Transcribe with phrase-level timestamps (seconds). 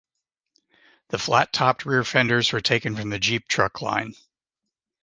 [1.09, 4.15] The flat-topped rear fenders were taken from the Jeep truck line.